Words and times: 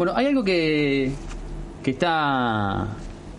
Bueno, 0.00 0.14
hay 0.16 0.24
algo 0.24 0.42
que, 0.42 1.12
que 1.82 1.90
está 1.90 2.88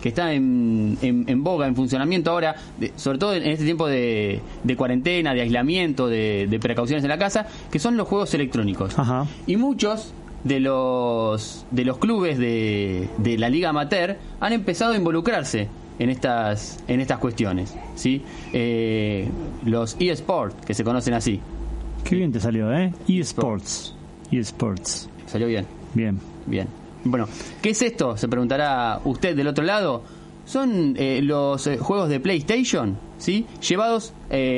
que 0.00 0.10
está 0.10 0.32
en, 0.32 0.96
en, 1.02 1.42
boga, 1.42 1.66
en 1.66 1.74
funcionamiento 1.74 2.30
ahora, 2.30 2.54
sobre 2.94 3.18
todo 3.18 3.34
en 3.34 3.42
este 3.42 3.64
tiempo 3.64 3.88
de, 3.88 4.40
de 4.62 4.76
cuarentena, 4.76 5.34
de 5.34 5.40
aislamiento, 5.40 6.06
de, 6.06 6.46
de, 6.48 6.60
precauciones 6.60 7.02
en 7.02 7.10
la 7.10 7.18
casa, 7.18 7.48
que 7.68 7.80
son 7.80 7.96
los 7.96 8.06
juegos 8.06 8.32
electrónicos. 8.34 8.96
Ajá. 8.96 9.26
Y 9.44 9.56
muchos 9.56 10.14
de 10.44 10.60
los 10.60 11.66
de 11.72 11.84
los 11.84 11.98
clubes 11.98 12.38
de, 12.38 13.08
de 13.18 13.38
la 13.38 13.48
liga 13.48 13.70
amateur 13.70 14.18
han 14.38 14.52
empezado 14.52 14.92
a 14.92 14.96
involucrarse 14.96 15.66
en 15.98 16.10
estas 16.10 16.78
en 16.86 17.00
estas 17.00 17.18
cuestiones 17.18 17.74
sí 17.96 18.22
eh, 18.52 19.28
los 19.64 19.96
eSports 19.98 20.64
que 20.64 20.74
se 20.74 20.84
conocen 20.84 21.14
así. 21.14 21.40
Qué 22.04 22.14
bien 22.14 22.30
te 22.30 22.38
salió 22.38 22.72
eh 22.72 22.92
eSports. 23.08 23.96
eSports. 24.30 25.08
Salió 25.26 25.48
bien. 25.48 25.66
Bien 25.92 26.31
bien. 26.46 26.68
Bueno 27.04 27.28
qué 27.60 27.70
es 27.70 27.82
esto 27.82 28.16
se 28.16 28.28
preguntará 28.28 29.00
usted 29.04 29.36
del 29.36 29.48
otro 29.48 29.64
lado. 29.64 30.02
Son 30.44 30.96
eh, 30.98 31.20
los 31.22 31.66
eh, 31.66 31.78
juegos 31.78 32.08
de 32.08 32.20
PlayStation 32.20 32.98
sí 33.18 33.46
llevados 33.66 34.12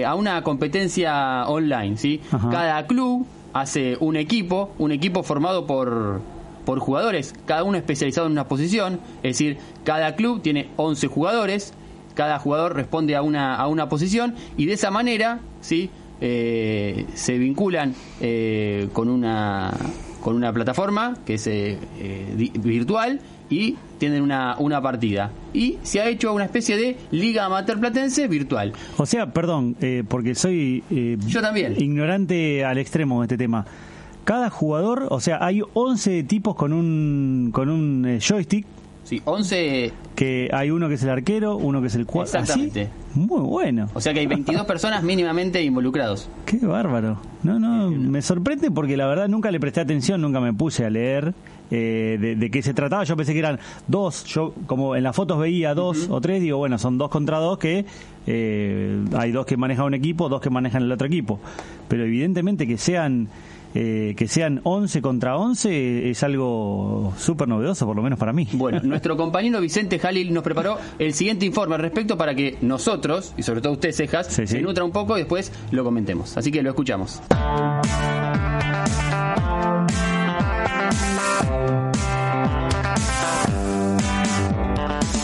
a 0.06 0.14
una 0.14 0.42
competencia 0.42 1.46
online 1.46 1.98
sí 1.98 2.22
cada 2.50 2.86
club 2.86 3.26
hace 3.54 3.96
un 4.00 4.16
equipo, 4.16 4.72
un 4.78 4.92
equipo 4.92 5.22
formado 5.22 5.66
por, 5.66 6.20
por 6.66 6.80
jugadores, 6.80 7.34
cada 7.46 7.62
uno 7.62 7.78
especializado 7.78 8.26
en 8.26 8.32
una 8.32 8.48
posición, 8.48 9.00
es 9.18 9.38
decir, 9.38 9.58
cada 9.84 10.16
club 10.16 10.42
tiene 10.42 10.68
11 10.76 11.06
jugadores, 11.06 11.72
cada 12.14 12.38
jugador 12.38 12.74
responde 12.74 13.16
a 13.16 13.22
una, 13.22 13.54
a 13.54 13.68
una 13.68 13.88
posición 13.88 14.34
y 14.56 14.66
de 14.66 14.74
esa 14.74 14.90
manera, 14.90 15.40
¿sí? 15.60 15.88
Eh, 16.20 17.06
se 17.14 17.38
vinculan 17.38 17.94
eh, 18.20 18.88
con 18.92 19.08
una 19.08 19.72
con 20.24 20.36
una 20.36 20.52
plataforma 20.54 21.18
que 21.26 21.34
es 21.34 21.46
eh, 21.46 21.78
virtual 22.54 23.20
y 23.50 23.76
tienen 23.98 24.22
una, 24.22 24.56
una 24.58 24.80
partida. 24.80 25.30
Y 25.52 25.76
se 25.82 26.00
ha 26.00 26.08
hecho 26.08 26.32
una 26.32 26.44
especie 26.46 26.78
de 26.78 26.96
Liga 27.10 27.44
Amateur 27.44 27.78
Platense 27.78 28.26
virtual. 28.26 28.72
O 28.96 29.04
sea, 29.04 29.32
perdón, 29.32 29.76
eh, 29.82 30.02
porque 30.08 30.34
soy 30.34 30.82
eh, 30.90 31.18
Yo 31.26 31.42
también. 31.42 31.74
ignorante 31.78 32.64
al 32.64 32.78
extremo 32.78 33.20
de 33.20 33.26
este 33.26 33.36
tema. 33.36 33.66
Cada 34.24 34.48
jugador, 34.48 35.08
o 35.10 35.20
sea, 35.20 35.44
hay 35.44 35.60
11 35.74 36.22
tipos 36.22 36.54
con 36.54 36.72
un, 36.72 37.50
con 37.52 37.68
un 37.68 38.06
eh, 38.06 38.18
joystick. 38.18 38.66
Sí, 39.04 39.20
11. 39.24 39.92
Que 40.14 40.48
hay 40.52 40.70
uno 40.70 40.88
que 40.88 40.94
es 40.94 41.02
el 41.02 41.10
arquero, 41.10 41.56
uno 41.56 41.80
que 41.82 41.88
es 41.88 41.94
el 41.94 42.06
cuadro. 42.06 42.40
Exactamente. 42.40 42.88
Muy 43.14 43.40
bueno. 43.40 43.88
O 43.94 44.00
sea 44.00 44.14
que 44.14 44.20
hay 44.20 44.26
22 44.26 44.64
personas 44.64 45.02
mínimamente 45.02 45.62
involucrados. 45.62 46.28
Qué 46.46 46.58
bárbaro. 46.58 47.18
No, 47.42 47.58
no, 47.58 47.90
me 47.90 48.22
sorprende 48.22 48.70
porque 48.70 48.96
la 48.96 49.06
verdad 49.06 49.28
nunca 49.28 49.50
le 49.50 49.60
presté 49.60 49.80
atención, 49.80 50.22
nunca 50.22 50.40
me 50.40 50.54
puse 50.54 50.86
a 50.86 50.90
leer 50.90 51.34
eh, 51.70 52.36
de, 52.38 52.50
qué 52.50 52.62
se 52.62 52.72
trataba. 52.72 53.04
Yo 53.04 53.14
pensé 53.14 53.34
que 53.34 53.40
eran 53.40 53.58
dos, 53.86 54.24
yo 54.24 54.54
como 54.66 54.96
en 54.96 55.02
las 55.02 55.14
fotos 55.14 55.38
veía 55.38 55.74
dos 55.74 56.08
o 56.08 56.20
tres, 56.22 56.40
digo, 56.40 56.56
bueno, 56.56 56.78
son 56.78 56.96
dos 56.96 57.10
contra 57.10 57.38
dos 57.38 57.58
que 57.58 57.84
eh, 58.26 59.04
hay 59.16 59.32
dos 59.32 59.44
que 59.44 59.58
manejan 59.58 59.84
un 59.84 59.94
equipo, 59.94 60.30
dos 60.30 60.40
que 60.40 60.48
manejan 60.48 60.82
el 60.82 60.92
otro 60.92 61.06
equipo. 61.06 61.40
Pero 61.88 62.04
evidentemente 62.04 62.66
que 62.66 62.78
sean... 62.78 63.28
Eh, 63.74 64.14
que 64.16 64.28
sean 64.28 64.60
11 64.62 65.02
contra 65.02 65.36
11 65.36 66.10
es 66.10 66.22
algo 66.22 67.12
súper 67.18 67.48
novedoso, 67.48 67.86
por 67.86 67.96
lo 67.96 68.02
menos 68.02 68.18
para 68.18 68.32
mí. 68.32 68.48
Bueno, 68.52 68.80
nuestro 68.84 69.16
compañero 69.16 69.60
Vicente 69.60 69.98
Jalil 69.98 70.32
nos 70.32 70.44
preparó 70.44 70.78
el 70.98 71.12
siguiente 71.12 71.44
informe 71.44 71.74
al 71.74 71.80
respecto 71.80 72.16
para 72.16 72.34
que 72.34 72.56
nosotros, 72.60 73.34
y 73.36 73.42
sobre 73.42 73.60
todo 73.60 73.72
usted, 73.72 73.92
Cejas, 73.92 74.28
se 74.28 74.60
nutra 74.60 74.84
un 74.84 74.92
poco 74.92 75.16
y 75.16 75.20
después 75.20 75.52
lo 75.72 75.82
comentemos. 75.82 76.36
Así 76.36 76.52
que 76.52 76.62
lo 76.62 76.70
escuchamos. 76.70 77.20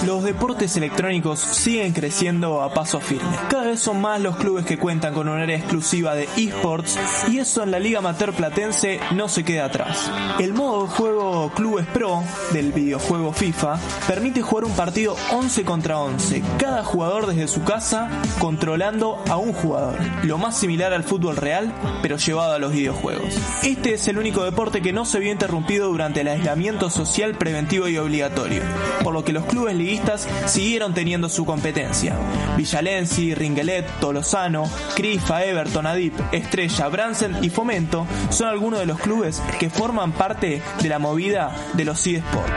Los 0.07 0.25
deportes 0.25 0.77
electrónicos 0.77 1.39
siguen 1.39 1.93
creciendo 1.93 2.63
a 2.63 2.73
paso 2.73 3.01
firme. 3.01 3.29
Cada 3.49 3.69
vez 3.69 3.81
son 3.81 4.01
más 4.01 4.21
los 4.21 4.37
clubes 4.37 4.65
que 4.65 4.79
cuentan 4.79 5.15
con 5.15 5.29
una 5.29 5.43
área 5.43 5.57
exclusiva 5.57 6.15
de 6.15 6.29
esports 6.37 6.99
y 7.29 7.39
eso 7.39 7.63
en 7.63 7.71
la 7.71 7.79
Liga 7.79 7.99
Amateur 7.99 8.33
Platense 8.33 9.01
no 9.15 9.29
se 9.29 9.45
queda 9.45 9.67
atrás. 9.67 10.11
El 10.39 10.55
modo 10.55 10.85
de 10.85 10.89
juego 10.91 11.53
Clubes 11.55 11.87
Pro 11.87 12.23
del 12.53 12.73
videojuego 12.73 13.33
FIFA 13.33 13.79
permite 14.07 14.43
jugar 14.43 14.65
un 14.65 14.73
partido 14.73 15.17
11 15.33 15.65
contra 15.65 15.99
11, 15.99 16.43
cada 16.59 16.83
jugador 16.85 17.27
desde 17.27 17.49
su 17.49 17.63
casa 17.63 18.09
controlando 18.39 19.23
a 19.29 19.37
un 19.37 19.53
jugador, 19.53 19.97
lo 20.23 20.39
más 20.39 20.59
similar 20.59 20.93
al 20.93 21.05
fútbol 21.05 21.37
real, 21.37 21.73
pero 22.03 22.17
llevado 22.17 22.55
a 22.55 22.59
los 22.59 22.73
videojuegos. 22.73 23.37
Este 23.63 23.95
es 23.95 24.09
el 24.09 24.19
único 24.19 24.45
deporte 24.45 24.83
que 24.83 24.93
no 24.93 25.05
se 25.05 25.19
vio 25.19 25.31
interrumpido 25.31 25.89
durante 25.89 26.23
el 26.23 26.29
aislamiento 26.29 26.91
social 26.91 27.35
preventivo 27.35 27.89
y 27.89 27.99
obligatorio, 27.99 28.63
por 29.03 29.15
lo 29.15 29.25
que 29.25 29.33
los 29.33 29.45
clubes 29.45 29.75
siguieron 30.47 30.95
teniendo 30.95 31.29
su 31.29 31.45
competencia. 31.45 32.17
Villalensi, 32.57 33.35
Ringelet, 33.35 33.87
Tolosano, 34.01 34.69
Crifa, 34.95 35.45
Everton, 35.45 35.87
Adip, 35.87 36.15
Estrella, 36.33 36.89
Bransen 36.89 37.37
y 37.43 37.51
Fomento 37.51 38.07
son 38.31 38.49
algunos 38.49 38.81
de 38.81 38.87
los 38.87 38.99
clubes 38.99 39.43
que 39.59 39.71
forman 39.71 40.13
parte 40.13 40.63
de 40.83 40.89
la 40.89 40.99
movida 40.99 41.55
de 41.75 41.85
los 41.85 42.07
eSports. 42.07 42.53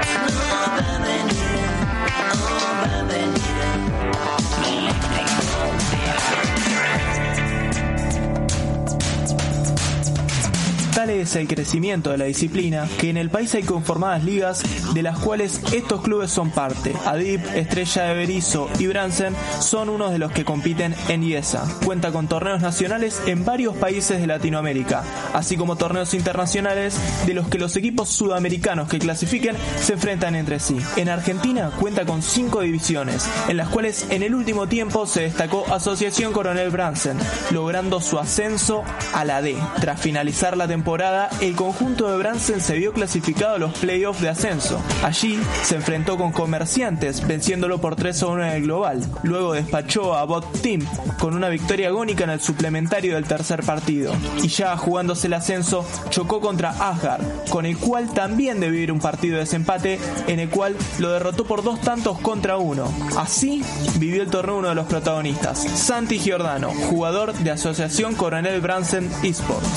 Tal 10.94 11.09
es 11.09 11.35
el 11.35 11.47
crecimiento 11.47 12.11
de 12.11 12.19
la 12.19 12.25
disciplina 12.25 12.88
que 13.00 13.09
en 13.09 13.17
el 13.17 13.31
país 13.31 13.53
hay 13.55 13.63
conformadas 13.63 14.23
ligas 14.23 14.63
de 14.94 15.02
las 15.04 15.18
cuales 15.20 15.62
estos 15.72 16.02
clubes 16.02 16.31
son 16.31 16.52
parte. 16.52 16.94
Adip, 17.06 17.46
Estrella 17.56 18.04
de 18.04 18.16
Berizo 18.16 18.70
y 18.80 18.88
Bransen 18.88 19.36
son 19.59 19.90
unos 19.90 20.12
de 20.12 20.20
los 20.20 20.31
que 20.31 20.46
compiten 20.46 20.96
en 21.09 21.24
IESA. 21.24 21.66
Cuenta 21.86 22.12
con 22.12 22.28
torneos 22.28 22.62
nacionales 22.62 23.22
en 23.26 23.46
varios 23.46 23.76
países 23.76 24.20
de 24.20 24.28
Latinoamérica, 24.28 25.04
así 25.34 25.58
como 25.58 25.76
torneos 25.76 26.14
internacionales 26.14 26.96
de 27.26 27.34
los 27.34 27.48
que 27.48 27.59
los 27.59 27.76
equipos 27.76 28.09
sudamericanos 28.09 28.90
que 28.90 29.00
clasifiquen 29.00 29.56
se 29.80 29.94
enfrentan 29.94 30.36
entre 30.36 30.59
sí. 30.59 30.78
En 30.96 31.10
Argentina 31.10 31.72
cuenta 31.80 32.06
con 32.06 32.22
cinco 32.22 32.62
divisiones, 32.62 33.28
en 33.48 33.58
las 33.58 33.70
cuales 33.70 34.08
en 34.10 34.24
el 34.24 34.36
último 34.36 34.68
tiempo 34.68 35.06
se 35.06 35.22
destacó 35.22 35.66
Asociación 35.74 36.34
Coronel 36.34 36.70
Bransen, 36.70 37.18
logrando 37.52 38.02
su 38.02 38.20
ascenso 38.20 38.84
a 39.14 39.25
la 39.25 39.42
D, 39.42 39.56
tras 39.80 40.00
finalizar 40.00 40.58
la 40.58 40.68
temporada 40.68 41.30
el 41.42 41.56
conjunto 41.56 42.10
de 42.10 42.18
Bransen 42.18 42.62
se 42.62 42.75
vio 42.75 42.94
clasificado 42.94 43.56
a 43.56 43.60
los 43.60 43.74
playoffs 43.78 44.22
de 44.22 44.30
ascenso. 44.30 44.81
Allí 45.03 45.39
se 45.63 45.75
enfrentó 45.75 46.17
con 46.17 46.31
Comerciantes, 46.31 47.27
venciéndolo 47.27 47.79
por 47.79 47.95
3 47.95 48.23
a 48.23 48.27
1 48.27 48.45
en 48.45 48.53
el 48.53 48.63
global. 48.63 49.01
Luego 49.23 49.53
despachó 49.53 50.16
a 50.16 50.23
Bot 50.23 50.61
Team 50.61 50.81
con 51.19 51.35
una 51.35 51.49
victoria 51.49 51.89
agónica 51.89 52.23
en 52.23 52.29
el 52.29 52.39
suplementario 52.39 53.16
del 53.16 53.25
tercer 53.25 53.63
partido. 53.63 54.13
Y 54.41 54.47
ya 54.47 54.77
jugándose 54.77 55.27
el 55.27 55.33
ascenso, 55.33 55.85
chocó 56.09 56.39
contra 56.39 56.69
Asgard, 56.69 57.21
con 57.49 57.66
el 57.66 57.77
cual 57.77 58.13
también 58.13 58.59
debió 58.59 58.79
ir 58.79 58.91
un 58.91 58.99
partido 58.99 59.35
de 59.35 59.41
desempate, 59.41 59.99
en 60.27 60.39
el 60.39 60.49
cual 60.49 60.75
lo 61.00 61.11
derrotó 61.11 61.45
por 61.45 61.63
dos 61.63 61.81
tantos 61.81 62.19
contra 62.19 62.57
uno. 62.57 62.91
Así 63.17 63.63
vivió 63.97 64.21
el 64.21 64.29
torneo 64.29 64.57
uno 64.57 64.69
de 64.69 64.75
los 64.75 64.88
protagonistas, 64.88 65.59
Santi 65.59 66.19
Giordano, 66.19 66.69
jugador 66.89 67.33
de 67.33 67.51
Asociación 67.51 68.15
Coronel 68.15 68.61
Bransen 68.61 69.09
Esports. 69.23 69.67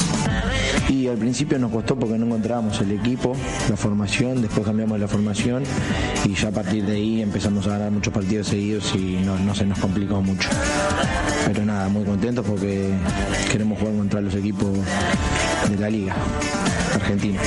Y 0.88 1.08
al 1.08 1.16
principio 1.16 1.58
nos 1.58 1.72
costó 1.72 1.96
porque 1.96 2.16
no 2.16 2.26
encontrábamos 2.26 2.80
el 2.80 2.92
equipo, 2.92 3.34
la 3.68 3.76
formación, 3.76 4.40
después 4.40 4.64
cambiamos 4.64 5.00
la 5.00 5.08
formación 5.08 5.64
y 6.24 6.34
ya 6.34 6.48
a 6.48 6.52
partir 6.52 6.84
de 6.84 6.94
ahí 6.94 7.22
empezamos 7.22 7.66
a 7.66 7.70
ganar 7.70 7.90
muchos 7.90 8.12
partidos 8.12 8.48
seguidos 8.48 8.94
y 8.94 9.18
no, 9.24 9.54
se 9.54 9.66
nos 9.66 9.78
complicó 9.78 10.22
mucho. 10.22 10.48
Pero 11.46 11.64
nada, 11.64 11.88
muy 11.88 12.04
contentos 12.04 12.44
porque 12.46 12.90
queremos 13.50 13.78
jugar 13.78 13.96
contra 13.96 14.20
los 14.20 14.34
equipos 14.34 14.68
de 15.68 15.76
la 15.76 15.90
liga 15.90 16.14
argentina. 16.94 17.40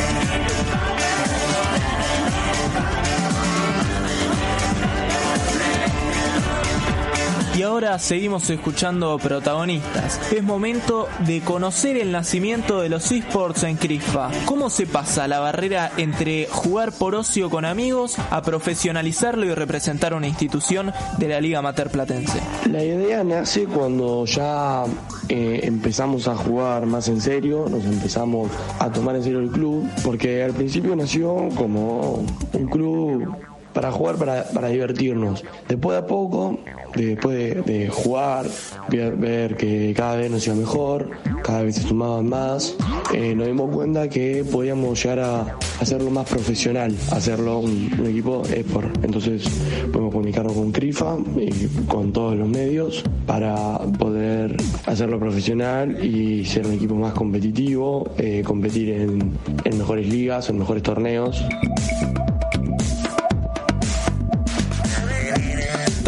Y 7.59 7.61
ahora 7.61 7.99
seguimos 7.99 8.49
escuchando 8.49 9.17
protagonistas. 9.17 10.31
Es 10.31 10.41
momento 10.43 11.09
de 11.27 11.41
conocer 11.41 11.97
el 11.97 12.09
nacimiento 12.09 12.79
de 12.79 12.87
los 12.87 13.11
esports 13.11 13.63
en 13.63 13.75
CRISPA. 13.75 14.31
¿Cómo 14.45 14.69
se 14.69 14.87
pasa 14.87 15.27
la 15.27 15.41
barrera 15.41 15.91
entre 15.97 16.47
jugar 16.49 16.93
por 16.93 17.15
ocio 17.15 17.49
con 17.49 17.65
amigos 17.65 18.15
a 18.31 18.41
profesionalizarlo 18.43 19.45
y 19.45 19.53
representar 19.53 20.13
una 20.13 20.29
institución 20.29 20.93
de 21.17 21.27
la 21.27 21.41
Liga 21.41 21.59
Amateur 21.59 21.89
Platense? 21.89 22.39
La 22.71 22.81
idea 22.81 23.25
nace 23.25 23.65
cuando 23.65 24.23
ya 24.23 24.85
eh, 25.27 25.59
empezamos 25.63 26.29
a 26.29 26.37
jugar 26.37 26.85
más 26.85 27.09
en 27.09 27.19
serio, 27.19 27.65
nos 27.69 27.83
empezamos 27.83 28.49
a 28.79 28.89
tomar 28.89 29.17
en 29.17 29.23
serio 29.23 29.39
el 29.39 29.51
club, 29.51 29.85
porque 30.05 30.45
al 30.45 30.53
principio 30.53 30.95
nació 30.95 31.49
como 31.57 32.23
un 32.53 32.67
club 32.67 33.35
para 33.73 33.91
jugar, 33.91 34.15
para, 34.15 34.43
para 34.43 34.69
divertirnos. 34.69 35.43
Después 35.67 35.97
de 35.97 35.99
a 35.99 36.07
poco, 36.07 36.59
después 36.95 37.65
de, 37.65 37.89
jugar, 37.89 38.47
ver, 38.89 39.55
que 39.55 39.93
cada 39.95 40.15
vez 40.15 40.31
nos 40.31 40.45
iba 40.47 40.55
mejor, 40.55 41.09
cada 41.43 41.63
vez 41.63 41.75
se 41.75 41.83
sumaban 41.83 42.27
más, 42.27 42.75
eh, 43.13 43.35
nos 43.35 43.47
dimos 43.47 43.73
cuenta 43.73 44.09
que 44.09 44.43
podíamos 44.49 45.01
llegar 45.01 45.19
a 45.19 45.57
hacerlo 45.79 46.09
más 46.11 46.27
profesional, 46.27 46.95
hacerlo 47.11 47.59
un, 47.59 47.89
equipo 48.07 48.43
esport. 48.53 49.03
Entonces 49.03 49.47
podemos 49.91 50.13
comunicarnos 50.13 50.53
con 50.53 50.71
CRIFA 50.71 51.17
y 51.37 51.67
con 51.85 52.11
todos 52.11 52.35
los 52.35 52.47
medios 52.47 53.03
para 53.25 53.77
poder 53.97 54.57
hacerlo 54.85 55.19
profesional 55.19 56.03
y 56.03 56.45
ser 56.45 56.65
un 56.65 56.73
equipo 56.73 56.95
más 56.95 57.13
competitivo, 57.13 58.09
eh, 58.17 58.41
competir 58.45 58.89
en, 58.89 59.33
en 59.63 59.77
mejores 59.77 60.07
ligas, 60.07 60.49
en 60.49 60.59
mejores 60.59 60.83
torneos. 60.83 61.43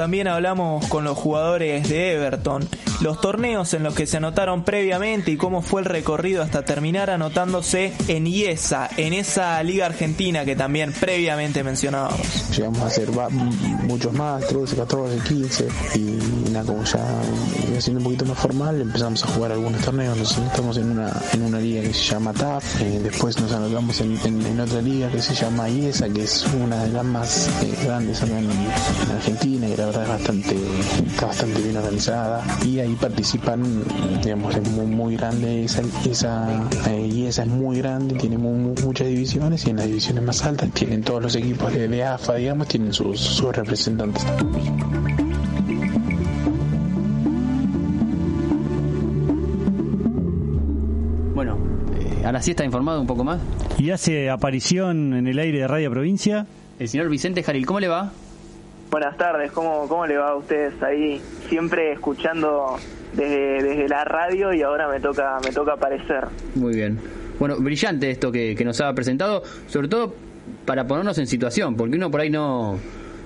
También 0.02 0.28
hablamos 0.28 0.88
con 0.88 1.04
los 1.04 1.16
jugadores 1.16 1.88
de 1.88 2.14
Everton 2.14 2.68
los 3.02 3.20
torneos 3.20 3.74
en 3.74 3.84
los 3.84 3.96
que 3.96 4.06
se 4.06 4.18
anotaron 4.18 4.64
previamente 4.64 5.32
y 5.32 5.38
cómo 5.38 5.62
fue 5.62 5.82
el 5.82 5.86
recorrido 5.86 6.44
hasta 6.44 6.64
terminar 6.64 7.10
anotándose 7.10 7.94
en 8.08 8.28
IESA, 8.28 8.90
en 8.98 9.14
esa 9.14 9.62
liga 9.64 9.88
argentina 9.88 10.46
que 10.46 10.56
también 10.56 10.94
previamente 10.94 11.64
mencionábamos. 11.64 12.52
Llegamos 12.56 12.82
a 12.82 12.86
hacer 12.88 13.10
muchos 13.84 14.14
más, 14.14 14.48
13, 14.48 14.76
14, 14.76 15.20
15 15.28 15.68
y 15.96 16.52
nada, 16.52 16.66
como 16.66 16.84
ya 16.84 17.04
siendo 17.80 18.00
un 18.00 18.04
poquito 18.04 18.26
más 18.26 18.38
formal 18.38 18.80
empezamos 18.80 19.24
a 19.24 19.28
jugar 19.28 19.52
algunos 19.54 19.82
torneos, 19.82 20.18
nos 20.18 20.38
anotamos 20.38 20.78
en 20.78 20.92
una, 20.92 21.12
en 21.34 21.42
una 21.42 21.60
liga 21.60 21.82
que 21.82 21.94
se 21.94 22.04
llama 22.04 22.34
TAF, 22.34 22.82
eh, 22.82 23.00
después 23.02 23.40
nos 23.42 23.52
anotamos 23.52 24.00
en, 24.02 24.18
en, 24.24 24.60
otra 24.60 24.82
liga 24.82 25.10
que 25.10 25.22
se 25.22 25.34
llama 25.34 25.68
IESA, 25.68 26.10
que 26.10 26.24
es 26.24 26.46
una 26.54 26.84
de 26.84 26.90
las 26.90 27.04
más 27.04 27.48
eh, 27.64 27.76
grandes 27.84 28.22
en, 28.22 28.48
Argentina 29.12 29.68
y 29.68 29.76
la 29.76 29.86
verdad 29.88 30.04
es 30.04 30.10
bastante, 30.10 30.56
está 31.08 31.26
bastante 31.28 31.62
bien 31.62 31.78
organizada 31.78 32.44
y 32.66 32.80
ahí 32.92 32.98
participan, 32.98 33.84
digamos, 34.24 34.56
es 34.56 34.70
muy, 34.72 34.86
muy 34.86 35.16
grande 35.16 35.64
esa, 35.64 35.82
esa 36.10 36.70
eh, 36.90 37.08
y 37.12 37.26
esa 37.26 37.44
es 37.44 37.48
muy 37.48 37.78
grande, 37.78 38.16
tiene 38.16 38.38
muchas 38.38 39.08
divisiones 39.08 39.66
y 39.66 39.70
en 39.70 39.78
las 39.78 39.86
divisiones 39.88 40.24
más 40.24 40.44
altas 40.44 40.70
tienen 40.72 41.02
todos 41.02 41.22
los 41.22 41.36
equipos 41.36 41.74
de, 41.74 42.04
AFA, 42.04 42.36
digamos, 42.36 42.68
tienen 42.68 42.94
sus, 42.94 43.20
sus 43.20 43.56
representantes. 43.56 44.26
Bueno, 51.34 51.58
eh, 51.98 52.26
ahora 52.26 52.42
sí 52.42 52.52
está 52.52 52.66
informado 52.66 53.00
un 53.00 53.08
poco 53.08 53.24
más. 53.24 53.40
Y 53.78 53.92
hace 53.92 54.30
aparición 54.30 55.14
en 55.14 55.28
el 55.28 55.40
aire 55.40 55.60
de 55.60 55.68
Radio 55.68 55.90
Provincia. 55.92 56.46
El 56.78 56.90
señor 56.90 57.10
Vicente 57.10 57.42
Jaril, 57.42 57.66
¿cómo 57.66 57.80
le 57.80 57.88
va? 57.88 58.12
Buenas 58.92 59.16
tardes, 59.16 59.54
¿cómo, 59.54 59.88
cómo 59.88 60.06
le 60.06 60.18
va 60.18 60.32
a 60.32 60.36
ustedes 60.36 60.74
ahí? 60.84 61.22
Siempre 61.48 61.94
escuchando 61.94 62.76
desde, 63.14 63.64
desde 63.64 63.88
la 63.88 64.04
radio 64.04 64.54
y 64.54 64.64
ahora 64.64 64.90
me 64.90 65.00
toca, 65.00 65.40
me 65.46 65.52
toca 65.52 65.74
aparecer. 65.76 66.26
Muy 66.56 66.76
bien. 66.76 67.00
Bueno, 67.40 67.56
brillante 67.58 68.12
esto 68.12 68.34
que, 68.34 68.54
nos 68.66 68.82
ha 68.82 68.94
presentado, 68.94 69.44
sobre 69.68 69.88
todo 69.88 70.14
para 70.66 70.86
ponernos 70.88 71.18
en 71.20 71.28
situación, 71.28 71.78
porque 71.78 71.96
uno 71.96 72.12
por 72.12 72.20
ahí 72.20 72.30
no... 72.30 72.80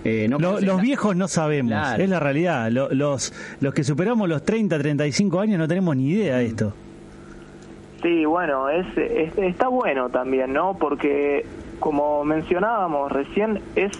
Eh, 0.03 0.27
los 0.29 0.81
viejos 0.83 1.15
no 1.15 1.27
sabemos, 1.27 1.73
es 1.97 2.09
la 2.09 2.19
realidad. 2.19 2.69
Los, 2.69 3.33
los 3.59 3.73
que 3.73 3.83
superamos 3.83 4.29
los 4.29 4.45
30, 4.45 4.77
35 4.77 5.39
años 5.39 5.57
no 5.57 5.67
tenemos 5.67 5.95
ni 5.95 6.11
idea 6.11 6.37
de 6.37 6.45
esto. 6.45 6.73
Sí, 8.03 8.23
bueno, 8.23 8.69
es, 8.69 8.85
está 9.35 9.67
bueno 9.69 10.11
también, 10.11 10.53
¿no? 10.53 10.77
Porque 10.77 11.43
como 11.79 12.23
mencionábamos 12.23 13.11
recién, 13.11 13.61
es 13.75 13.91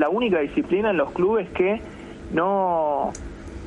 la 0.00 0.08
única 0.08 0.40
disciplina 0.40 0.90
en 0.90 0.96
los 0.96 1.12
clubes 1.12 1.48
que 1.50 1.80
no 2.32 3.12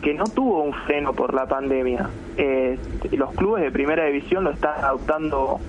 que 0.02 0.14
no 0.14 0.26
tuvo 0.26 0.64
un 0.64 0.74
freno 0.86 1.14
por 1.14 1.34
la 1.34 1.46
pandemia. 1.46 2.10
Eh, 2.36 2.78
los 3.12 3.32
clubes 3.36 3.64
de 3.64 3.72
primera 3.72 4.06
división 4.06 4.44
lo 4.44 4.50
están 4.50 4.84
adoptando 4.84 5.60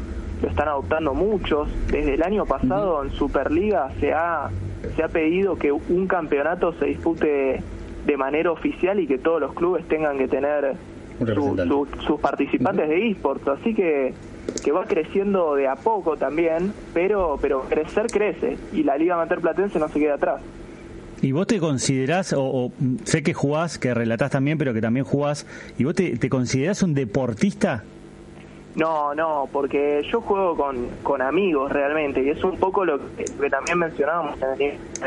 lo 0.43 0.49
están 0.49 0.69
adoptando 0.69 1.13
muchos. 1.15 1.69
Desde 1.89 2.15
el 2.15 2.23
año 2.23 2.47
pasado 2.47 3.05
en 3.05 3.11
Superliga 3.11 3.91
se 4.01 4.13
ha 4.15 4.49
se 4.97 5.03
ha 5.03 5.09
pedido 5.09 5.57
que 5.57 5.71
un 5.71 6.07
campeonato 6.07 6.73
se 6.79 6.87
dispute 6.87 7.63
de 8.07 8.17
manera 8.17 8.51
oficial 8.51 8.99
y 9.01 9.07
que 9.07 9.19
todos 9.19 9.41
los 9.41 9.53
clubes 9.53 9.87
tengan 9.87 10.17
que 10.17 10.29
tener 10.29 10.77
sus 12.07 12.21
participantes 12.21 12.89
de 12.89 13.11
esports. 13.11 13.47
Así 13.49 13.75
que 13.75 14.15
que 14.63 14.73
va 14.73 14.85
creciendo 14.87 15.55
de 15.55 15.69
a 15.69 15.77
poco 15.77 16.17
también, 16.17 16.73
pero 16.93 17.39
pero 17.41 17.63
crecer 17.63 18.07
crece 18.07 18.57
y 18.73 18.83
la 18.83 18.97
Liga 18.97 19.15
Amateur 19.15 19.41
Platense 19.41 19.79
no 19.79 19.89
se 19.89 19.99
queda 19.99 20.15
atrás. 20.15 20.41
¿Y 21.23 21.33
vos 21.33 21.47
te 21.47 21.59
considerás, 21.59 22.35
o, 22.37 22.71
sé 23.05 23.23
que 23.23 23.33
jugás, 23.33 23.79
que 23.79 23.95
relatás 23.95 24.31
también, 24.31 24.59
pero 24.59 24.75
que 24.75 24.83
también 24.83 25.07
jugás, 25.07 25.47
¿y 25.79 25.85
vos 25.85 25.95
te, 25.95 26.19
te 26.19 26.29
considerás 26.29 26.83
un 26.83 26.93
deportista? 26.93 27.83
No, 28.77 29.15
no, 29.15 29.49
porque 29.53 30.03
yo 30.11 30.21
juego 30.21 30.57
con, 30.57 30.89
con 31.03 31.23
amigos 31.23 31.71
realmente 31.71 32.23
y 32.23 32.31
es 32.31 32.43
un 32.43 32.57
poco 32.57 32.85
lo 32.85 32.99
que, 33.17 33.49
también 33.49 33.79
mencionábamos 33.79 34.37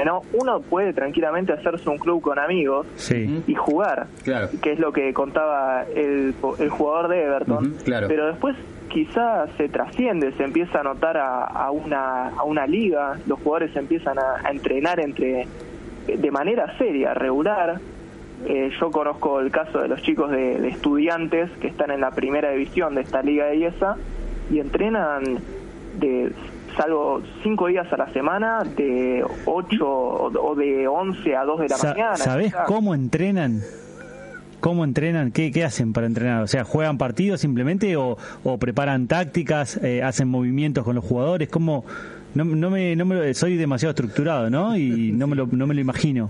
¿no? 0.06 0.22
Uno 0.34 0.62
puede 0.62 0.94
tranquilamente 0.94 1.52
hacerse 1.52 1.90
un 1.90 1.98
club 1.98 2.22
con 2.22 2.40
amigos 2.40 2.88
y 3.12 3.56
jugar, 3.56 4.08
que 4.62 4.72
es 4.72 4.80
lo 4.80 4.94
que 4.94 5.14
contaba 5.14 5.84
el, 5.84 6.34
el 6.60 6.70
jugador 6.70 7.10
de 7.10 7.24
Everton, 7.24 7.76
pero 7.86 8.28
después 8.28 8.56
quizás 8.88 9.50
se 9.58 9.70
trasciende, 9.70 10.32
se 10.34 10.44
empieza 10.44 10.80
a 10.80 10.84
notar 10.84 11.18
a, 11.18 11.44
a, 11.46 11.72
una, 11.72 12.30
a 12.30 12.44
una 12.44 12.66
liga, 12.66 13.18
los 13.28 13.40
jugadores 13.40 13.76
empiezan 13.76 14.18
a, 14.20 14.50
entrenar 14.50 15.00
entre 15.00 15.48
de 16.08 16.32
manera 16.32 16.78
seria, 16.78 17.14
regular. 17.14 17.80
Eh, 18.46 18.70
yo 18.80 18.92
conozco 18.92 19.40
el 19.40 19.52
caso 19.52 19.80
de 19.80 19.88
los 19.88 20.02
chicos 20.04 20.32
de, 20.32 20.68
estudiantes 20.70 21.50
que 21.60 21.68
están 21.68 21.92
en 21.92 22.02
la 22.02 22.12
primera 22.12 22.52
división 22.52 22.96
de 22.96 23.02
esta 23.02 23.22
liga 23.22 23.46
de 23.46 23.58
IESA 23.58 23.98
y 24.52 24.60
entrenan 24.60 25.40
de 26.00 26.32
salvo 26.78 27.22
cinco 27.42 27.68
días 27.68 27.92
a 27.92 27.98
la 27.98 28.14
semana 28.14 28.64
de 28.64 29.26
8 29.46 29.88
o 29.90 30.56
de 30.56 30.88
11 30.88 31.36
a 31.36 31.44
2 31.44 31.60
de 31.62 31.68
la 31.68 31.78
mañana. 31.78 32.16
¿Sabés 32.16 32.54
cómo 32.68 32.94
entrenan? 32.94 33.62
¿Cómo 34.68 34.84
entrenan? 34.84 35.32
¿Qué, 35.32 35.50
¿Qué, 35.50 35.64
hacen 35.64 35.94
para 35.94 36.08
entrenar? 36.08 36.44
O 36.44 36.48
sea, 36.48 36.66
¿juegan 36.66 36.98
partidos 36.98 37.40
simplemente 37.40 37.96
o, 37.96 38.18
preparan 38.60 39.08
tácticas, 39.08 39.82
eh, 39.82 40.04
hacen 40.04 40.28
movimientos 40.28 40.84
con 40.84 40.94
los 40.94 41.06
jugadores? 41.06 41.48
¿Cómo? 41.48 41.86
No, 42.36 42.44
no, 42.44 42.70
me, 42.70 42.94
no 42.98 43.06
me, 43.06 43.34
soy 43.34 43.56
demasiado 43.56 43.92
estructurado, 43.92 44.50
¿no? 44.50 44.76
Y 44.76 45.14
no 45.14 45.26
me 45.26 45.38
lo, 45.38 45.48
no 45.48 45.68
me 45.68 45.74
lo 45.74 45.80
imagino. 45.80 46.30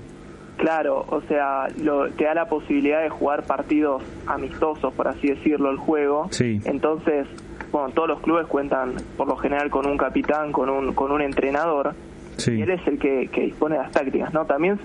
Claro, 0.57 1.03
o 1.09 1.19
sea, 1.21 1.67
lo, 1.81 2.11
te 2.11 2.25
da 2.25 2.35
la 2.35 2.45
posibilidad 2.47 3.01
de 3.01 3.09
jugar 3.09 3.41
partidos 3.41 4.03
amistosos, 4.27 4.93
por 4.93 5.07
así 5.07 5.29
decirlo, 5.29 5.71
el 5.71 5.77
juego. 5.77 6.27
Sí. 6.29 6.61
Entonces, 6.65 7.25
bueno, 7.71 7.89
todos 7.89 8.07
los 8.07 8.19
clubes 8.19 8.45
cuentan 8.45 8.97
por 9.17 9.27
lo 9.27 9.35
general 9.37 9.71
con 9.71 9.87
un 9.87 9.97
capitán, 9.97 10.51
con 10.51 10.69
un, 10.69 10.93
con 10.93 11.11
un 11.11 11.23
entrenador. 11.23 11.95
Sí. 12.35 12.51
Y 12.51 12.61
él 12.61 12.69
es 12.69 12.85
el 12.85 12.99
que, 12.99 13.29
que 13.31 13.41
dispone 13.45 13.77
de 13.77 13.81
las 13.81 13.91
tácticas, 13.91 14.31
¿no? 14.31 14.45
También 14.45 14.79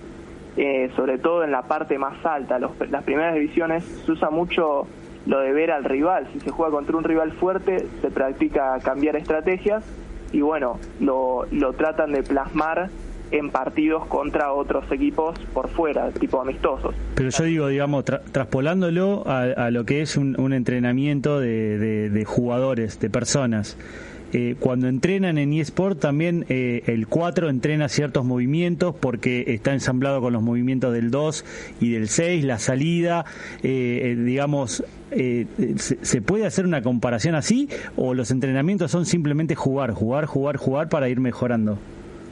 eh, 0.57 0.91
sobre 0.97 1.19
todo 1.19 1.45
en 1.45 1.51
la 1.51 1.63
parte 1.63 1.99
más 1.99 2.25
alta, 2.25 2.59
las 2.59 3.05
primeras 3.05 3.35
divisiones, 3.35 3.85
se 3.85 4.13
usa 4.13 4.31
mucho 4.31 4.87
lo 5.27 5.41
de 5.41 5.53
ver 5.53 5.71
al 5.71 5.85
rival. 5.85 6.29
Si 6.33 6.41
se 6.41 6.51
juega 6.51 6.73
contra 6.73 6.97
un 6.97 7.05
rival 7.05 7.33
fuerte, 7.33 7.87
se 8.01 8.11
practica 8.11 8.79
cambiar 8.81 9.17
estrategias 9.17 9.85
y 10.33 10.41
bueno, 10.41 10.79
lo, 11.01 11.47
lo 11.51 11.73
tratan 11.75 12.13
de 12.13 12.23
plasmar 12.23 12.91
en 13.31 13.51
partidos 13.51 14.07
contra 14.07 14.53
otros 14.53 14.91
equipos 14.93 15.39
por 15.55 15.69
fuera, 15.69 16.11
tipo 16.11 16.41
amistosos. 16.41 16.95
Pero 17.15 17.31
yo 17.31 17.45
digo, 17.45 17.69
digamos, 17.69 18.05
traspolándolo 18.05 19.25
a, 19.27 19.71
lo 19.71 19.85
que 19.85 20.03
es 20.03 20.17
un, 20.17 20.53
entrenamiento 20.53 21.41
de, 21.41 22.11
de 22.11 22.25
jugadores, 22.25 23.01
de 23.01 23.09
personas. 23.09 23.79
Eh, 24.33 24.57
cuando 24.59 24.89
entrenan 24.89 25.37
en 25.37 25.53
eSport 25.53 25.99
también 26.01 26.47
eh, 26.49 26.83
el 26.87 27.07
4 27.07 27.51
entrena 27.51 27.89
ciertos 27.89 28.25
movimientos 28.25 28.95
porque 28.95 29.45
está 29.49 29.73
ensamblado 29.73 30.23
con 30.23 30.33
los 30.33 30.43
movimientos 30.43 30.93
del 30.95 31.11
2 31.11 31.45
y 31.81 31.93
del 31.93 32.09
6, 32.09 32.45
la 32.45 32.59
salida, 32.59 33.27
eh, 33.63 34.17
digamos, 34.19 34.85
¿se, 35.11 36.23
puede 36.23 36.47
hacer 36.47 36.65
una 36.65 36.81
comparación 36.83 37.35
así 37.35 37.69
o 37.97 38.15
los 38.15 38.31
entrenamientos 38.31 38.91
son 38.91 39.05
simplemente 39.05 39.55
jugar, 39.55 39.93
jugar, 39.93 40.25
jugar, 40.25 40.57
jugar 40.57 40.89
para 40.89 41.09
ir 41.11 41.21
mejorando? 41.21 41.79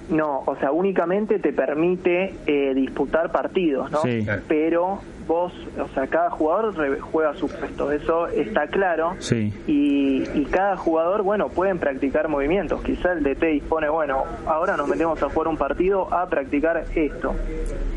No, 0.09 0.43
o 0.47 0.57
sea, 0.57 0.73
únicamente 0.73 1.39
te 1.39 1.53
permite 1.53 2.35
disputar 2.75 3.31
partidos, 3.31 3.91
¿no? 3.93 4.01
Pero 4.49 5.01
vos, 5.31 5.53
o 5.79 5.87
sea, 5.95 6.09
cada 6.09 6.29
jugador 6.29 6.75
juega 6.99 7.35
su 7.35 7.47
puesto, 7.47 7.93
eso 7.93 8.27
está 8.27 8.67
claro. 8.67 9.15
Sí. 9.21 9.53
Y, 9.69 10.11
cada 10.51 10.77
jugador, 10.77 11.23
bueno, 11.23 11.49
pueden 11.49 11.79
practicar 11.79 12.27
movimientos. 12.27 12.83
Quizá 12.83 13.13
el 13.13 13.23
DT 13.23 13.45
dispone, 13.53 13.89
bueno, 13.89 14.25
ahora 14.45 14.77
nos 14.77 14.89
metemos 14.89 15.23
a 15.23 15.29
jugar 15.29 15.47
un 15.47 15.57
partido 15.57 16.13
a 16.13 16.29
practicar 16.29 16.85
esto. 16.97 17.37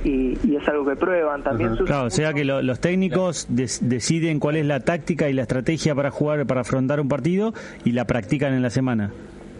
Y, 0.04 0.56
es 0.56 0.68
algo 0.68 0.86
que 0.86 0.96
prueban 0.96 1.42
también. 1.42 1.76
Claro, 1.78 2.06
o 2.06 2.10
sea 2.12 2.34
que 2.34 2.46
los 2.46 2.80
técnicos 2.80 3.48
deciden 3.50 4.40
cuál 4.40 4.58
es 4.58 4.66
la 4.68 4.82
táctica 4.82 5.28
y 5.28 5.34
la 5.34 5.42
estrategia 5.42 5.96
para 5.96 6.12
jugar, 6.12 6.46
para 6.46 6.62
afrontar 6.62 7.02
un 7.02 7.10
partido 7.10 7.54
y 7.84 7.94
la 7.94 8.06
practican 8.06 8.54
en 8.54 8.62
la 8.62 8.70
semana. 8.70 9.12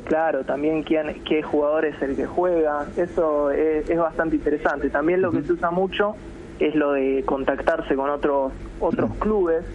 claro, 0.06 0.44
también 0.44 0.84
quién, 0.84 1.24
qué 1.28 1.42
jugador 1.42 1.86
es 1.86 2.00
el 2.04 2.16
que 2.16 2.28
juega, 2.28 2.86
eso 2.98 3.50
es, 3.50 3.98
bastante 3.98 4.36
interesante. 4.36 4.92
También 4.92 5.24
lo 5.24 5.32
que 5.32 5.42
se 5.42 5.54
usa 5.54 5.72
mucho 5.72 6.16
es 6.60 6.76
lo 6.76 6.94
de 6.94 7.24
contactarse 7.26 7.96
con 7.96 8.10
otros 8.10 8.52
otros 8.80 9.12
clubes 9.20 9.66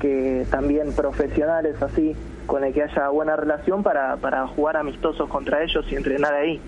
que 0.00 0.46
también 0.50 0.92
profesionales 0.92 1.80
así 1.80 2.14
con 2.46 2.64
el 2.64 2.72
que 2.72 2.82
haya 2.82 3.08
buena 3.08 3.36
relación 3.36 3.82
para, 3.82 4.16
para 4.16 4.46
jugar 4.46 4.76
amistosos 4.76 5.28
contra 5.28 5.62
ellos 5.62 5.84
y 5.90 5.96
entrenar 5.96 6.32
ahí. 6.34 6.60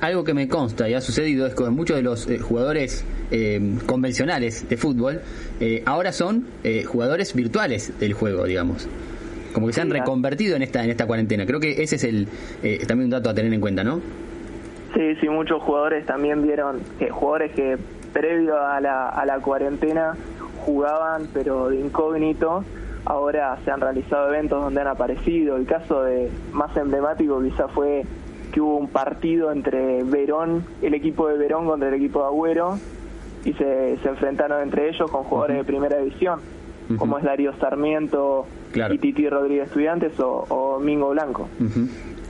Algo 0.00 0.22
que 0.22 0.34
me 0.34 0.48
consta 0.48 0.88
y 0.88 0.94
ha 0.94 1.00
sucedido 1.00 1.46
es 1.46 1.54
que 1.54 1.64
muchos 1.64 1.96
de 1.96 2.02
los 2.02 2.28
eh, 2.28 2.38
jugadores 2.38 3.04
eh, 3.30 3.78
convencionales 3.86 4.68
de 4.68 4.76
fútbol 4.76 5.20
eh, 5.60 5.82
ahora 5.84 6.12
son 6.12 6.46
jugadores 6.86 7.34
virtuales 7.34 7.98
del 7.98 8.12
juego, 8.12 8.44
digamos. 8.44 8.88
Como 9.52 9.66
que 9.66 9.72
se 9.72 9.80
han 9.80 9.90
reconvertido 9.90 10.54
en 10.54 10.62
esta 10.62 10.84
en 10.84 10.90
esta 10.90 11.06
cuarentena. 11.06 11.46
Creo 11.46 11.58
que 11.58 11.82
ese 11.82 11.96
es 11.96 12.04
el 12.04 12.28
también 12.86 13.06
un 13.06 13.10
dato 13.10 13.30
a 13.30 13.34
tener 13.34 13.52
en 13.52 13.60
cuenta, 13.60 13.82
¿no? 13.82 14.00
Sí, 14.94 15.14
sí, 15.20 15.28
muchos 15.28 15.62
jugadores 15.62 16.06
también 16.06 16.42
vieron, 16.42 16.80
que 16.98 17.10
jugadores 17.10 17.52
que 17.52 17.76
previo 18.18 18.60
a 18.60 18.80
la, 18.80 19.08
a 19.08 19.24
la 19.24 19.38
cuarentena 19.38 20.16
jugaban, 20.64 21.28
pero 21.32 21.68
de 21.68 21.80
incógnito, 21.80 22.64
ahora 23.04 23.58
se 23.64 23.70
han 23.70 23.80
realizado 23.80 24.28
eventos 24.28 24.62
donde 24.62 24.80
han 24.80 24.88
aparecido. 24.88 25.56
El 25.56 25.66
caso 25.66 26.02
de 26.02 26.30
más 26.52 26.76
emblemático 26.76 27.40
quizá 27.40 27.68
fue 27.68 28.04
que 28.52 28.60
hubo 28.60 28.76
un 28.76 28.88
partido 28.88 29.52
entre 29.52 30.02
Verón, 30.02 30.64
el 30.82 30.94
equipo 30.94 31.28
de 31.28 31.38
Verón 31.38 31.66
contra 31.66 31.88
el 31.88 31.94
equipo 31.94 32.20
de 32.20 32.26
Agüero, 32.26 32.78
y 33.44 33.52
se, 33.52 33.98
se 34.02 34.08
enfrentaron 34.08 34.62
entre 34.62 34.88
ellos 34.88 35.10
con 35.10 35.22
jugadores 35.24 35.58
de 35.58 35.64
primera 35.64 35.98
división, 35.98 36.40
como 36.98 37.18
es 37.18 37.24
Darío 37.24 37.52
Sarmiento 37.58 38.46
y 38.74 38.98
Titi 38.98 39.28
Rodríguez 39.28 39.68
Estudiantes 39.68 40.12
o, 40.18 40.78
Mingo 40.80 41.10
Blanco. 41.10 41.48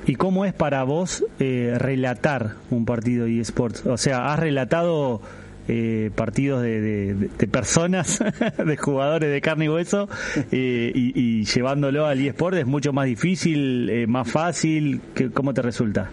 ¿Y 0.06 0.14
cómo 0.16 0.44
es 0.44 0.52
para 0.52 0.84
vos 0.84 1.24
eh, 1.38 1.76
relatar 1.78 2.54
un 2.70 2.84
partido 2.84 3.26
de 3.26 3.40
eSports? 3.40 3.86
O 3.86 3.96
sea, 3.96 4.32
¿has 4.32 4.38
relatado 4.38 5.20
eh, 5.68 6.10
partidos 6.14 6.62
de, 6.62 7.28
personas, 7.50 8.24
de 8.64 8.76
jugadores 8.78 9.30
de 9.30 9.40
carne 9.42 9.66
y 9.66 9.68
hueso, 9.68 10.08
eh, 10.50 10.90
y, 10.94 11.44
llevándolo 11.44 12.06
al 12.06 12.20
eSport 12.20 12.56
es 12.56 12.66
mucho 12.66 12.92
más 12.92 13.04
difícil, 13.04 13.90
eh, 13.90 14.06
más 14.06 14.30
fácil? 14.30 15.00
¿Cómo 15.34 15.52
te 15.52 15.60
resulta? 15.60 16.08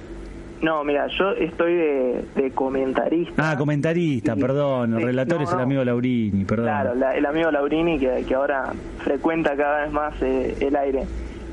No, 0.61 0.83
mira, 0.83 1.07
yo 1.07 1.31
estoy 1.31 1.73
de, 1.73 2.51
comentarista. 2.53 3.51
Ah, 3.51 3.57
comentarista, 3.57 4.35
perdón. 4.35 4.95
El 4.95 5.03
relator 5.03 5.41
es 5.41 5.51
el 5.53 5.59
amigo 5.59 5.83
Laurini, 5.83 6.43
perdón. 6.43 6.65
Claro, 6.65 6.93
el 7.13 7.25
amigo 7.25 7.51
Laurini 7.51 7.99
que, 7.99 8.25
que, 8.27 8.35
ahora 8.35 8.73
frecuenta 8.99 9.55
cada 9.55 9.83
vez 9.83 9.91
más 9.91 10.21
el 10.21 10.75
aire. 10.75 11.05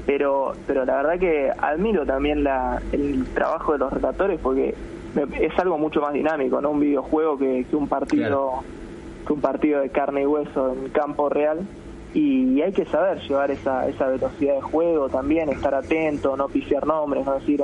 Pero, 0.07 0.55
pero 0.67 0.85
la 0.85 0.97
verdad 0.97 1.19
que 1.19 1.51
admiro 1.57 2.05
también 2.05 2.43
la, 2.43 2.83
el 2.91 3.25
trabajo 3.35 3.73
de 3.73 3.79
los 3.79 3.93
relatores 3.93 4.41
porque 4.43 4.75
es 5.41 5.59
algo 5.59 5.79
mucho 5.79 6.01
más 6.01 6.13
dinámico, 6.13 6.61
¿no? 6.61 6.71
Un 6.71 6.81
videojuego 6.81 7.39
que, 7.39 7.67
un 7.73 7.89
partido 7.89 8.63
que 9.27 9.33
un 9.33 9.41
partido 9.41 9.81
de 9.81 9.91
carne 9.91 10.23
y 10.23 10.27
hueso 10.27 10.73
en 10.73 10.91
campo 10.91 11.29
real 11.29 11.61
y 12.15 12.61
hay 12.61 12.73
que 12.73 12.85
saber 12.87 13.21
llevar 13.21 13.51
esa, 13.51 13.89
esa 13.89 14.09
velocidad 14.09 14.55
de 14.55 14.61
juego 14.61 15.09
también, 15.09 15.49
estar 15.49 15.75
atento, 15.75 16.37
no 16.37 16.49
pisear 16.49 16.87
nombres, 16.87 17.25
no 17.25 17.35
decir 17.35 17.63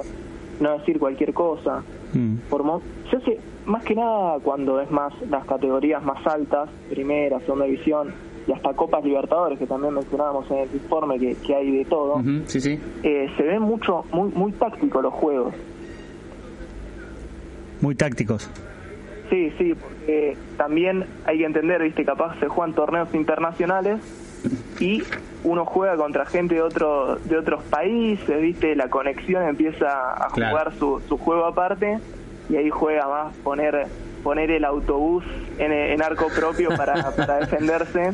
no 0.61 0.79
decir 0.79 0.99
cualquier 0.99 1.33
cosa. 1.35 1.83
Mm. 2.15 2.37
Por 2.49 2.65
se 3.11 3.17
hace 3.17 3.39
más 3.67 3.85
que 3.85 3.95
nada 3.95 4.39
cuando 4.43 4.81
es 4.81 4.91
más 4.91 5.13
las 5.29 5.45
categorías 5.45 6.03
más 6.03 6.27
altas, 6.27 6.69
primera, 6.91 7.39
segunda 7.41 7.67
división 7.67 8.13
y 8.47 8.53
hasta 8.53 8.73
Copas 8.73 9.05
Libertadores 9.05 9.59
que 9.59 9.67
también 9.67 9.95
mencionábamos 9.95 10.51
en 10.51 10.59
el 10.59 10.75
informe 10.75 11.19
que, 11.19 11.35
que 11.37 11.55
hay 11.55 11.71
de 11.71 11.85
todo. 11.85 12.23
sí, 12.47 12.61
sí. 12.61 12.81
Eh, 13.03 13.29
se 13.37 13.43
ven 13.43 13.63
mucho 13.63 14.05
muy 14.11 14.31
muy 14.31 14.53
tácticos 14.53 15.03
los 15.03 15.13
juegos 15.15 15.55
muy 17.81 17.95
tácticos. 17.95 18.51
Sí, 19.31 19.53
sí, 19.59 19.75
porque 19.75 20.37
también 20.57 21.05
hay 21.27 21.39
que 21.39 21.45
entender, 21.45 21.83
viste, 21.83 22.05
capaz 22.05 22.39
se 22.41 22.49
juegan 22.49 22.75
torneos 22.75 23.13
internacionales 23.15 24.01
y 24.81 25.03
uno 25.45 25.65
juega 25.65 25.97
contra 25.97 26.25
gente 26.25 26.55
de 26.55 26.63
otro 26.63 27.17
de 27.17 27.37
otros 27.37 27.63
países, 27.65 28.41
viste, 28.41 28.75
la 28.75 28.89
conexión 28.89 29.47
empieza 29.47 29.89
a 30.15 30.31
jugar 30.31 30.73
su, 30.79 31.03
su 31.09 31.19
juego 31.19 31.45
aparte 31.45 31.99
y 32.49 32.57
ahí 32.57 32.71
juega 32.71 33.07
más 33.07 33.37
poner 33.39 33.87
poner 34.23 34.51
el 34.51 34.65
autobús 34.65 35.25
en, 35.59 35.73
en 35.73 36.03
arco 36.03 36.29
propio 36.29 36.71
para, 36.77 37.11
para 37.13 37.39
defenderse 37.39 38.13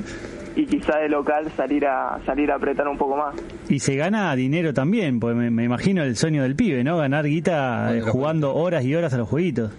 y 0.57 0.67
quizá 0.67 0.99
de 0.99 1.09
local 1.09 1.51
salir 1.57 1.87
a 1.87 2.21
salir 2.25 2.51
a 2.51 2.57
apretar 2.57 2.87
un 2.89 2.97
poco 2.97 3.17
más. 3.17 3.35
Y 3.69 3.81
se 3.81 3.97
gana 3.97 4.35
dinero 4.37 4.73
también, 4.73 5.19
porque 5.21 5.35
me, 5.35 5.65
imagino 5.65 6.03
el 6.03 6.17
sueño 6.17 6.43
del 6.43 6.55
pibe, 6.55 6.85
¿no? 6.85 6.97
Ganar 6.99 7.27
guita 7.27 7.95
eh, 7.95 8.01
jugando 8.01 8.55
horas 8.55 8.85
y 8.85 8.95
horas 8.95 9.13
a 9.15 9.19
los 9.19 9.29
jueguitos. 9.29 9.73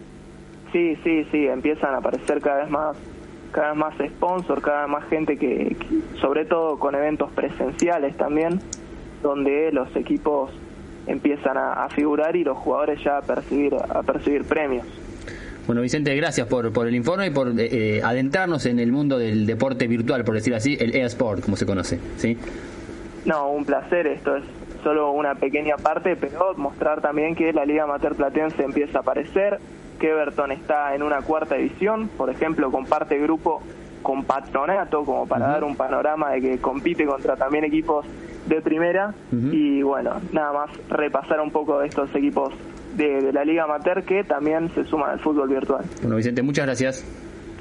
Sí, 0.72 0.98
sí, 1.04 1.26
sí, 1.32 1.48
empiezan 1.48 1.94
a 1.94 1.98
aparecer 1.98 2.42
cada 2.42 2.64
vez 2.64 2.70
más 2.70 2.98
cada 3.52 3.70
vez 3.70 3.78
más 3.78 3.96
sponsor, 4.16 4.62
cada 4.62 4.82
vez 4.82 4.90
más 4.90 5.06
gente 5.06 5.38
que, 5.38 5.78
sobre 6.20 6.44
todo 6.44 6.78
con 6.78 6.94
eventos 6.94 7.32
presenciales 7.32 8.18
también, 8.18 8.60
donde 9.24 9.72
los 9.72 9.96
equipos 9.96 10.52
empiezan 11.08 11.58
a, 11.58 11.86
a 11.86 11.90
figurar 11.90 12.36
y 12.36 12.44
los 12.44 12.58
jugadores 12.58 13.02
ya 13.02 13.20
a 13.20 13.22
percibir 13.22 13.74
a 13.76 14.04
percibir 14.04 14.44
premios. 14.44 14.86
Bueno, 15.68 15.82
Vicente, 15.82 16.16
gracias 16.16 16.48
por, 16.48 16.72
por 16.72 16.88
el 16.88 16.94
informe 16.94 17.28
y 17.28 17.30
por 17.32 17.48
eh, 17.50 17.54
eh, 17.98 18.02
adentrarnos 18.04 18.68
en 18.68 18.80
el 18.80 18.92
mundo 18.92 19.18
del 19.18 19.48
deporte 19.48 19.88
virtual, 19.88 20.24
por 20.24 20.36
decir 20.36 20.54
así, 20.54 20.78
el 20.80 20.96
eSport, 20.96 21.44
como 21.44 21.58
se 21.58 21.66
conoce. 21.66 22.00
¿sí? 22.18 22.38
No, 23.26 23.50
un 23.50 23.66
placer. 23.66 24.06
Esto 24.06 24.36
es 24.36 24.44
solo 24.84 25.12
una 25.12 25.34
pequeña 25.34 25.78
parte, 25.78 26.16
pero 26.16 26.54
mostrar 26.56 27.02
también 27.02 27.36
que 27.36 27.52
la 27.52 27.66
Liga 27.66 27.84
Amateur 27.84 28.16
Platense 28.16 28.62
empieza 28.64 29.00
a 29.00 29.02
aparecer, 29.02 29.60
que 30.00 30.12
Everton 30.12 30.52
está 30.52 30.94
en 30.94 31.02
una 31.02 31.22
cuarta 31.22 31.58
edición, 31.58 32.10
por 32.10 32.30
ejemplo, 32.30 32.70
comparte 32.72 33.18
grupo 33.18 33.64
con 34.04 34.24
Patronato, 34.24 35.04
como 35.04 35.26
para 35.26 35.48
dar 35.48 35.64
un 35.64 35.76
panorama 35.76 36.34
de 36.34 36.42
que 36.42 36.58
compite 36.60 37.08
contra 37.08 37.36
también 37.36 37.64
equipos 37.64 38.06
de 38.46 38.62
primera. 38.62 39.16
Y 39.32 39.82
bueno, 39.82 40.22
nada 40.32 40.54
más 40.54 40.70
repasar 40.90 41.42
un 41.42 41.50
poco 41.50 41.80
de 41.80 41.88
estos 41.88 42.14
equipos 42.14 42.54
de, 42.96 43.32
la 43.34 43.44
Liga 43.44 43.64
Amateur 43.64 44.04
que 44.04 44.24
también 44.24 44.70
se 44.74 44.86
suma 44.86 45.12
al 45.12 45.20
fútbol 45.20 45.50
virtual. 45.50 45.84
Bueno, 46.02 46.16
Vicente, 46.16 46.42
muchas 46.42 46.66
gracias. 46.66 47.06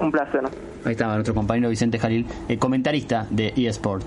Un 0.01 0.11
placer. 0.11 0.43
Ahí 0.85 0.93
estaba 0.93 1.15
nuestro 1.15 1.35
compañero 1.35 1.69
Vicente 1.69 1.99
Jalil, 1.99 2.27
el 2.49 2.59
comentarista 2.59 3.27
de 3.31 3.53
eSport. 3.57 4.05